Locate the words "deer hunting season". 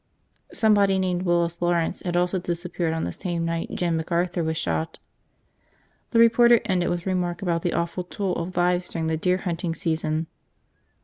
9.17-10.25